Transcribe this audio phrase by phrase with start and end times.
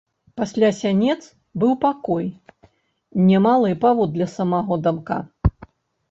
[0.39, 1.17] Пасля сянец
[1.63, 2.25] быў пакой,
[3.27, 5.19] немалы паводле самога дамка.